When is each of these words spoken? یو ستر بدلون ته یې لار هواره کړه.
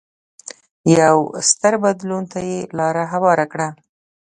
یو 1.01 1.17
ستر 1.49 1.73
بدلون 1.83 2.23
ته 2.31 2.39
یې 2.49 2.59
لار 2.77 2.95
هواره 3.13 3.45
کړه. 3.51 3.67